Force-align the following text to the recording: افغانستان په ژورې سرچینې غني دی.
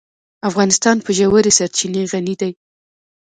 افغانستان 0.49 0.95
په 1.05 1.11
ژورې 1.17 1.51
سرچینې 1.57 2.03
غني 2.11 2.35
دی. 2.41 2.51